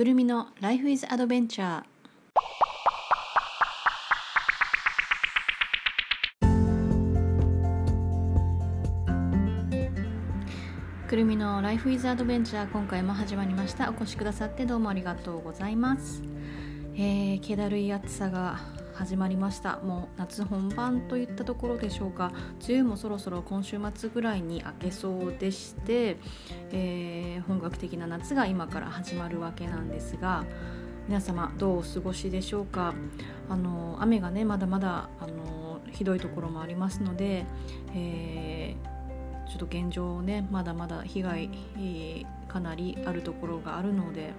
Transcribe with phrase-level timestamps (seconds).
[0.00, 1.82] くるみの Life is Adventure
[11.06, 13.90] くるみの Life is Adventure 今回も始まりました。
[13.90, 16.22] お越しくださってどうもありがとうございます。
[16.94, 18.58] えー、気だるい暑さが
[19.00, 19.78] 始まりました。
[19.78, 22.32] もう夏本番といったところでしょうか。
[22.68, 26.18] 梅雨もそろそろ今週末ぐらいに明けそうでして、
[26.70, 30.44] えー、本格的な夏が今から始まるわけなんですが
[31.08, 32.92] 皆様どうお過ごしでしょうか。
[33.48, 37.46] あの雨がねまだまだあのひどいところもありますので、
[37.94, 44.32] えー、ちょっと現状ねまだまだ被害、えー、かなりあるところがあるので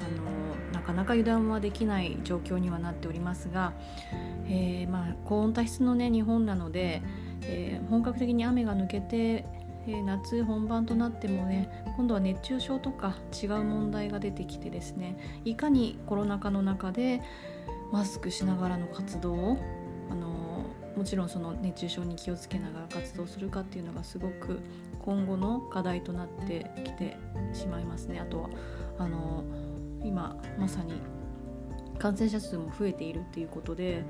[0.00, 3.72] あのなかなか油断はできない状況にはなっておりますが、
[4.46, 7.02] えー、まあ、高温多湿の、ね、日本なので、
[7.42, 9.46] えー、本格的に雨が抜けて、
[9.86, 17.22] えー、夏本番となってもね今度は熱中症とか違う問題が出てきてですねいかにコロナ禍の中で
[17.92, 19.58] マスクしながらの活動を
[20.10, 20.41] あの
[20.96, 24.60] もちろんその熱中症に気をつけながら活動するかっていうのがすごく
[25.00, 27.16] 今後の課題となってきて
[27.52, 28.20] しまいますね。
[28.20, 28.50] あとは
[28.98, 29.44] あの
[30.04, 30.94] 今まさに
[31.98, 34.02] 感染者数も増えているっていうことで、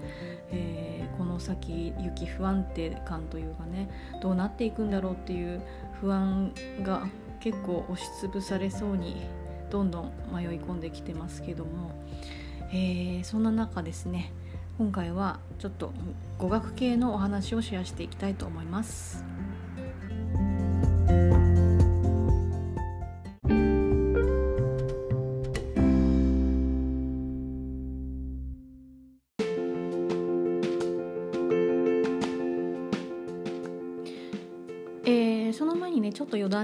[0.50, 3.90] えー、この先雪不安定感というかね
[4.22, 5.60] どうなっていくんだろうっていう
[6.00, 7.06] 不安が
[7.40, 9.26] 結構押しつぶされそうに
[9.70, 11.90] どんどん迷い込んできてますけども、
[12.70, 14.32] えー、そんな中ですね
[14.78, 15.92] 今回はちょっと
[16.38, 19.31] 語学系のお話をシェアしていきたいと思います。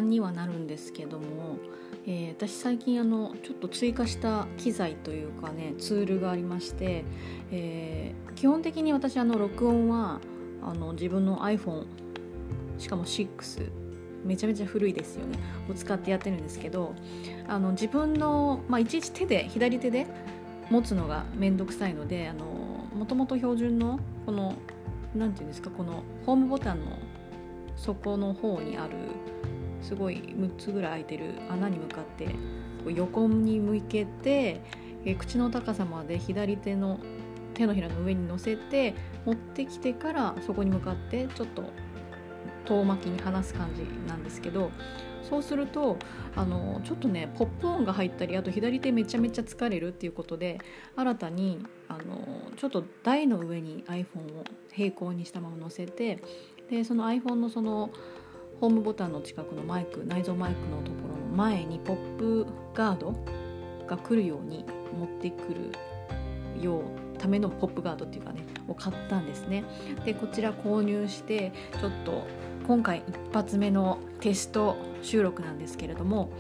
[0.01, 1.59] にはなるんですけども、
[2.07, 7.05] えー、私最近あのちょっと追加した機材というかねツールがありまして、
[7.51, 10.21] えー、基本的に私あの録音は
[10.63, 11.87] あの自分の iPhone
[12.79, 13.71] しかも6
[14.25, 15.39] めちゃめちゃ古いですよね。
[15.71, 16.95] を使ってやってるんですけど
[17.47, 20.07] あの自分の、まあ、いちいち手で左手で
[20.71, 22.33] 持つのが面倒くさいので
[22.95, 24.55] もともと標準のこの
[25.15, 26.99] 何て言うんですかこのホームボタンの
[27.77, 28.95] 底の方にある
[29.83, 32.35] すごい6つぐらい開いてる穴に向かって
[32.87, 34.61] 横に向けて
[35.19, 37.01] 口の高さまで左手の
[37.55, 38.95] 手のひらの上に乗せて
[39.25, 41.65] 持ってきてからそこに向かってちょっと
[42.65, 44.71] 遠巻きに離す感じなんですけど
[45.29, 45.99] そうすると
[46.37, 50.59] あのちょっとねポップ音が入ったりあと左手めちゃめちゃ疲れるっていうことで
[50.97, 51.59] 新たに
[51.89, 56.23] あのちょっと台の上に iPhone を平行にしたまま乗せて
[56.71, 57.91] でその iPhone のその
[58.61, 63.15] ホームボタンの近くのマイク内蔵マイクのところの前にポップガード
[63.87, 64.65] が来るように
[64.99, 65.73] 持ってくる
[66.61, 69.65] ようためのポップガードっていうかねを買ったんですね。
[70.05, 72.27] でこちら購入してちょっと
[72.67, 76.31] 今回一発目のテスト収録なんですけれども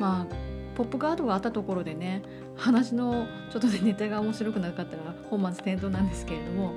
[0.00, 0.26] まあ
[0.74, 2.22] ポップガードがあったところでね
[2.56, 6.72] 話のちょっとねネタが面白くなかったら本末転倒なんですけれども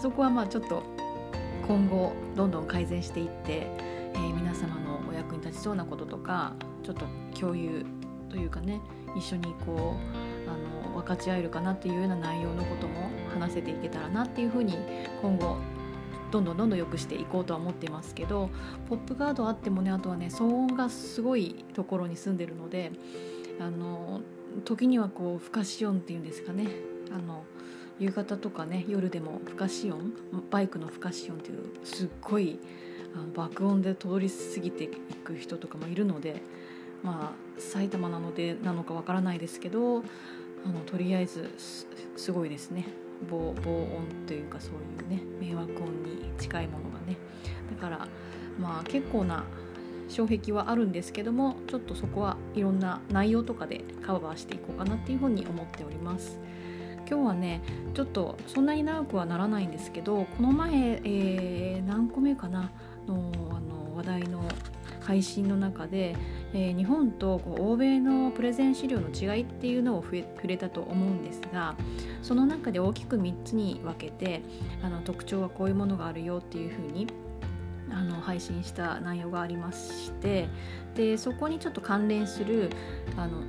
[0.00, 0.82] そこはまあちょっと
[1.66, 3.68] 今後どんどん改善していって、
[4.14, 7.06] えー、皆様のお役に立ちそうなこととかちょっと
[7.38, 7.84] 共有
[8.28, 8.80] というかね
[9.16, 14.76] 一緒にこうあの分かち合えるかなっていうような内容のことも話せていけたらなっていうふうに
[15.22, 15.56] 今後
[16.30, 18.50] どんどんどんどん良くしていこうとは思ってますけど
[18.88, 22.92] ポップガードあってもねあとはね騒音がすごいところに住んでるので
[23.60, 24.20] あの
[24.64, 26.68] 時にはこう不可視音っていうんですかね
[27.12, 27.44] あの
[27.98, 30.12] 夕方とかね夜でも不可視音
[30.50, 32.58] バイクの不可視音っていうすっごい
[33.14, 36.42] あの爆音で通り過ぎていく人とかもいるので
[37.02, 40.02] まあ埼玉なのでなのかわからないですけどあ
[40.68, 41.50] のとりあえず
[42.16, 42.86] すごいですね。
[43.30, 47.16] 防防音というかそういうね迷惑音に近いものがね。
[47.70, 48.08] だから
[48.58, 49.44] まあ結構な
[50.08, 56.38] 障壁はあるんですけどもちょっとそこはいろんな内容とかでカバーしていこうかなっていうふうに思っております。
[57.08, 57.62] 今日はね
[57.94, 62.70] ちょっとそんなに長くはならないんですけどこの前、えー、何個目かな？
[63.14, 64.42] のあの話題の
[65.00, 66.14] 配信の中で、
[66.52, 71.74] えー、日本とこう欧米のプレゼン資料の違いっていうのを触れたと思うんですが
[72.22, 74.42] その中で大きく3つに分けて
[74.82, 77.06] あの特徴はこういうものがあるよっていうふうに
[77.90, 80.48] あの配信した内容がありまして
[80.94, 82.70] でそこにちょっと関連する
[83.16, 83.42] あの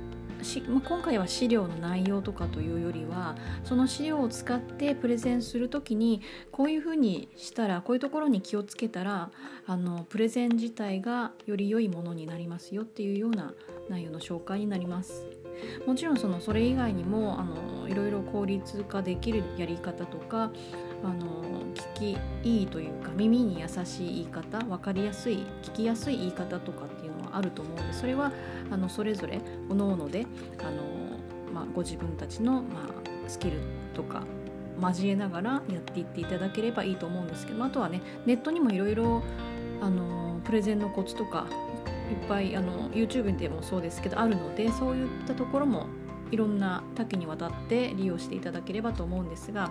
[0.44, 9.30] し、まあ、今回は資料の内容とかというよりはその資料を使ってプレゼンする時にこういうふうにしたらこういうところに気をつけたら
[9.66, 13.54] あのプレゼン自体がより良いものになりますよっていうような
[13.88, 15.26] 内容の紹介になります。
[15.86, 20.50] もちろんそのそれ以外にもあのいろいろ効率化できるやり方とか
[21.04, 21.42] あの
[21.74, 28.32] 聞きいいというか耳に優しい言い方分かりやすい聞きやすい言い方とかっていうのあると思うのでそれは
[28.70, 30.26] あのそれぞれ各々で
[30.58, 30.82] あの、
[31.52, 33.60] まあ、ご自分たちの、まあ、スキル
[33.94, 34.24] とか
[34.80, 39.22] 交えながらやっていっていただければいいと思うんですけどあとはねネットにもいろいろ
[40.44, 41.46] プレゼンのコツとか
[42.10, 45.86] いっぱいあの YouTube でもそうですけどあるのでそういったところも
[46.30, 49.70] いろんな多岐にわたって利用していただければと思うんですが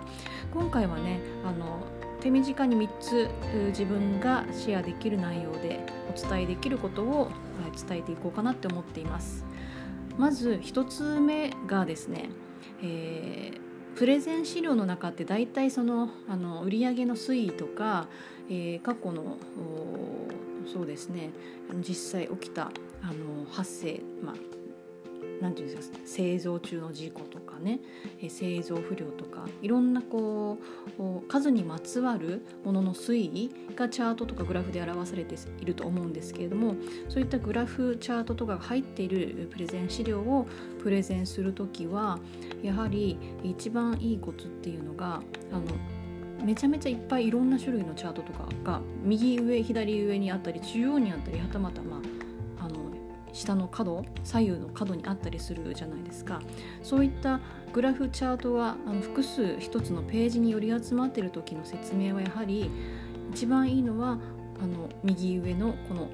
[0.52, 1.80] 今回はねあの
[2.20, 3.28] 手短に3つ
[3.68, 7.30] 自分がシェアできる内容でお伝えできることを
[7.70, 9.44] 伝えていこうかなって思っています。
[10.18, 12.28] まず1つ目がですね、
[12.82, 18.08] えー、プレゼン資料の中って大体そのあの売上の推移とか、
[18.50, 19.38] えー、過去の
[20.72, 21.30] そうですね
[21.86, 22.70] 実際起きた
[23.02, 24.34] あの発生、まあ、
[25.42, 27.80] 何て言うんですか製造中の事故とかね
[28.28, 30.58] 製造不良とかいろんなこ
[30.98, 36.76] う数にまつわるものの推移がチャートとかグラフで表されていると思うんですけれども
[37.08, 40.46] そういったグラフチャートとかが入っているプレゼン資料を
[40.80, 42.20] プレゼンする時は
[42.62, 45.62] やはり一番いいコツっていうのがあの
[46.44, 52.21] めちゃめちゃいっぱいいろんな種類のチャートとかが右上左上にあったり中央にあったりはたまたまあ
[53.32, 56.40] 下の角左右の角にあったりするじゃないですか。
[56.82, 57.40] そういった
[57.72, 62.70] グラフチャートがあの複数一つのページにより集まっている時の説明はやはり
[63.32, 64.18] 一番いいのは
[64.62, 66.08] あの右上のこの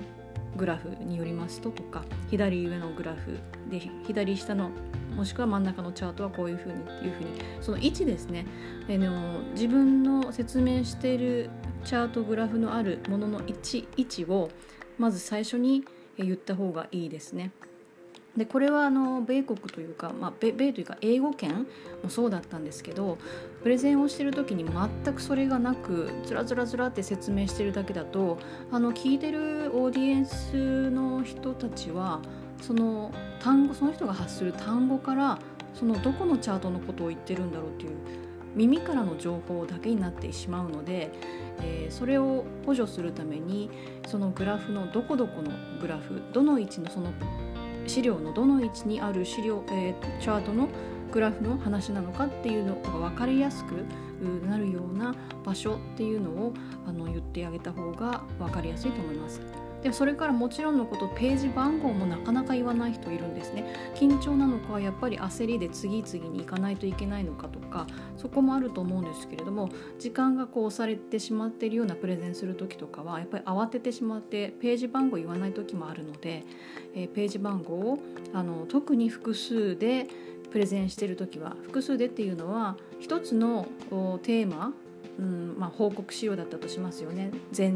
[0.56, 3.38] グラフによりますととか左上のグラフ
[3.71, 4.71] で左下の
[5.17, 7.31] もしくは真ん中のチャートはこういうふうにっていうふうに
[7.61, 8.47] その位置ですね。
[8.87, 11.50] でも自分の説明している
[11.85, 14.50] チャートグラフのあるものの位置位置を
[14.97, 15.85] まず最初に
[16.25, 17.53] 言った方がいいですね。
[18.37, 21.67] でこれはあの米国というか、まあ、米米というか英語圏
[22.05, 23.19] もそうだったんですけど
[23.62, 28.38] プレゼンをしてる時に全くそれがなくずらずらずらって説明してるだけだと
[28.70, 32.21] あの聞いてるオーディエンスの人たちは
[32.62, 33.11] その
[33.41, 35.38] 単語その人が発する単語から
[35.75, 37.93] そのどこのチャートのことを言ってるんだろうっていう
[38.56, 41.11] 耳からの情報だけになってしまうので、
[41.61, 43.71] えー、それを補助するために
[44.06, 45.50] そのグラフのどこどこの
[45.81, 47.12] グラフどの位置のその
[47.87, 50.69] 資料のどの位置にある資料、えー、チャートの
[51.12, 53.85] グラフの話なのかっていうのが分かりやすく
[54.47, 55.15] なるような
[55.45, 56.53] 場所っていうのを
[56.87, 59.68] あの言ってあげた方が分かりやすいと思います。
[59.83, 63.65] でそれからもちろんのことページ番号もなかなか言わない人いるんですね。
[63.95, 67.87] 緊張なのかやっぱり焦りで次々に行かないといけないのかとか
[68.17, 76.45] そこもあると思うんですけれども時間がこう押されてしまっているようなプレゼンする時とかはやっぱり慌ててしまってページ番号言わない時もあるので、
[76.95, 77.99] えー、ページ番号を
[78.33, 80.09] あの特に複数で
[80.51, 83.69] プレゼンしてる時は複数でっていうのは一つの
[84.23, 84.73] テーマ
[85.19, 87.31] うんまあ、報告資料だったとしますよね。
[87.56, 87.73] 前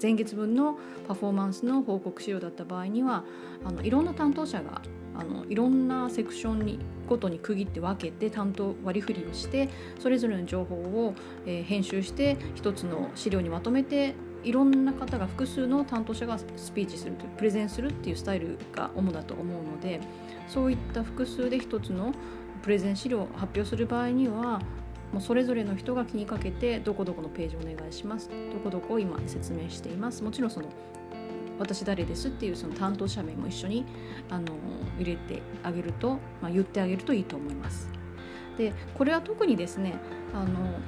[0.00, 0.78] 前月分の
[1.08, 3.24] パフォーマンスの報告資料だった場合には
[3.64, 4.82] あのいろんな担当者が
[5.16, 6.78] あのいろんなセクションに
[7.08, 9.68] ごとに区切って分けて担当割り振りをして
[9.98, 11.14] それぞれの情報を、
[11.44, 14.14] えー、編集して一つの資料にまとめて
[14.44, 20.00] いろんな方が複数の担当者がスピーチするというプレゼンするっていうスタイルが主だと思うので
[20.48, 22.14] そういった複数で一つの
[22.62, 24.60] プレゼン資料を発表する場合には
[25.12, 30.68] もうそれぞれの人が気にかけてどこどこのページお願いしますどこどこを今説明していますもちろんその
[31.58, 33.84] 私誰ですっていうその担当者名も一緒に
[34.30, 34.46] あの
[34.98, 37.90] 入れてあげると、まあ、言ってあげるといいと思います。
[38.56, 39.94] でこれは特にですね
[40.34, 40.80] あの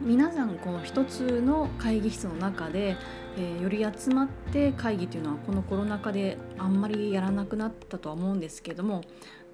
[0.00, 2.96] 皆さんこの一つの会議室の中で、
[3.38, 9.00] えー、より集まって会議というのはこのコロナ禍であんまりやらなくなったとは思うんですけども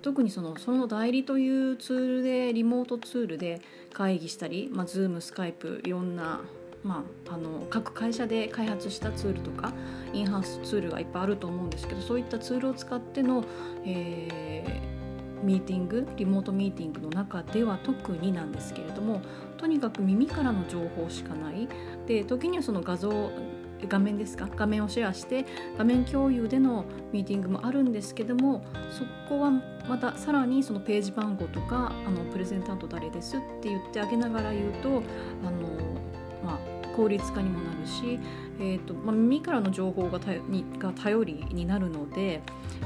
[0.03, 3.61] 特にそのその代理というツールでリモートツールで
[3.93, 6.41] 会議したり、まあ、Zoom、Skype いろんな、
[6.83, 9.73] まあ、あの各会社で開発したツールとか
[10.13, 13.45] インハウスツールがいっぱいあると思うんですけどそういったツールを使っての、
[13.85, 19.23] えー、ミーティングリモートミーティングの中では特になんですけれども
[19.57, 21.69] とにかく耳からの情報しかない。
[22.09, 23.31] で時にはその画像
[23.89, 24.49] 画面ですか？
[24.55, 25.45] 画面をシェアして
[25.77, 29.51] 画面共有でのミーティングもあるんですけどもそこは
[29.89, 35.69] またさらにそのページ番号とかあのプレゼンタント誰ですって言ってあげながら言うとあの、
[36.45, 36.59] まあ、
[36.97, 38.19] 効率化にもなるし、
[38.61, 42.41] えーとまあ、耳からの情報がにが頼りになるので、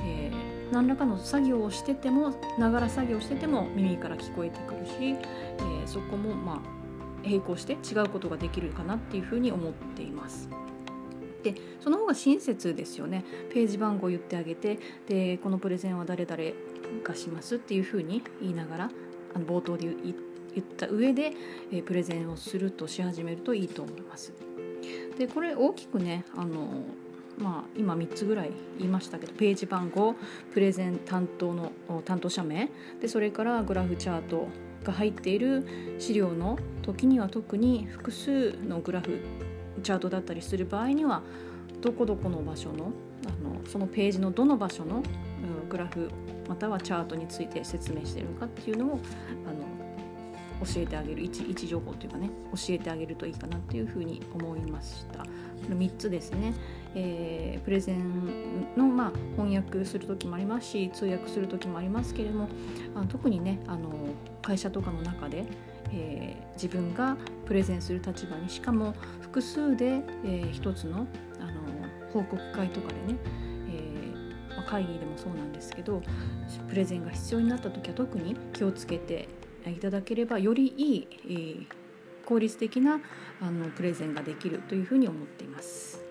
[0.04, 6.60] えー、何らかの作業をしててもながら作業してても耳から聞こえてくるし、えー、そこもまあ
[7.22, 10.48] 並行して違うことができるかなっていうふうに思っています。
[11.52, 16.42] でその方が親切ですよねページ番号言ってあげてでこのプレゼンは誰々
[17.04, 18.90] 化しますっていうふうに言いながら
[19.34, 20.14] あの冒頭で言
[20.60, 21.32] った上で、
[21.70, 24.32] え、プレゼンをするとし始めるといいと思います。
[25.18, 26.84] でこれ大きくねあの
[27.38, 30.14] まあ、今3つぐらい言いましたけどページ番号
[30.54, 31.70] プレゼン担当の
[32.06, 32.70] 担当者名
[33.02, 34.48] でそれからグラフチャート
[34.82, 35.66] が入っている
[35.98, 39.20] 資料の時には特に複数のグラフ
[39.86, 41.22] チャートだったりする場合には
[41.80, 42.90] どこどこの場所の
[43.24, 45.00] あのそのページのどの場所の
[45.68, 46.10] グラフ
[46.48, 49.00] またはチャートについて説明しているのかっていうのを
[49.46, 55.24] あの教えてあげる位置位置情報というかね教えてあげるといいかなっていうふうに思いました。
[55.68, 56.52] 3つですね、
[56.94, 62.48] えー、プレゼンの、まあ、翻訳する時もありますし通訳する時もありますけれども
[62.94, 63.90] あ特にねあの
[64.42, 65.44] 会社とかの中で、
[65.92, 71.06] えー、自分がプレゼンする立場にしかも複数で、えー、一つの
[71.40, 71.66] あの
[72.12, 73.18] 報告会とかでね、
[73.68, 76.02] えーまあ、会議でもそうなんですけど
[76.68, 79.28] プレゼンが必要になった時は特に気をつけて
[79.66, 81.66] いただければよりいい、えー、
[82.24, 83.00] 効率的な
[83.40, 86.05] あのプレゼンができるというふうに思っています。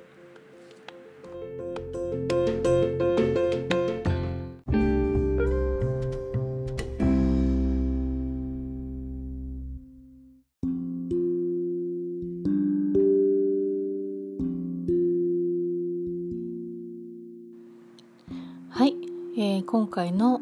[19.67, 20.41] 今回の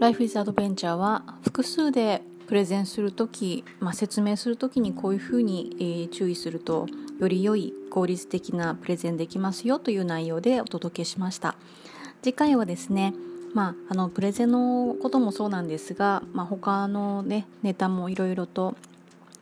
[0.00, 6.86] Life is Adventure は複数でプレゼンする時、まあ、説明する時にこういうふうに、え、注意すると
[7.18, 11.56] より良い効率的なプレゼンできますよという内容でお届けしました。
[12.22, 13.14] 次回はですね
[13.54, 18.76] まあ、あのプレゼンのこともそうなんですが、まあ、他の、ね、ネタもいろいろと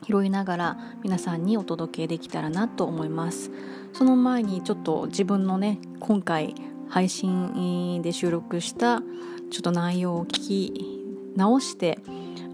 [0.07, 3.51] 拾いながら皆さんにお届けできたらなと思います。
[3.93, 6.55] その前にちょっと自分のね今回
[6.89, 9.03] 配信で収録した
[9.51, 11.99] ちょっと内容を聞き直して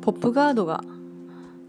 [0.02, 0.84] ポップガードが効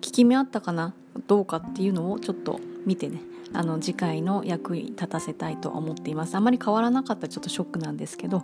[0.01, 0.93] き目あったかな
[1.27, 3.22] どうかっていうのをちょっと見てね。
[3.53, 6.36] あの次回の役に立たせたいと思っています。
[6.36, 8.43] あまり変わらなかったちょっとショックなんですけど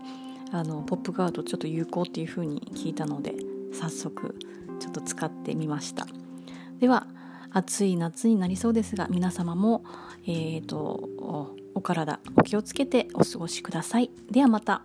[0.52, 3.36] あのポップガードちょっと有効っていう風に聞いたので
[3.74, 4.38] 早速
[4.80, 6.08] ちょっと使ってみました。
[6.80, 7.08] では
[7.52, 9.84] 暑い夏になりそうですが皆様も、
[10.26, 11.10] えー、と
[11.76, 14.84] お体お気をつけてお過ごしくださいではまた。